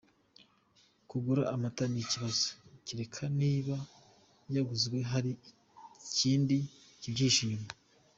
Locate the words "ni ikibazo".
1.91-2.47